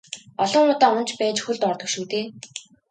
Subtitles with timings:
[0.43, 2.25] Олон удаа унаж байж хөлд ордог шүү дээ.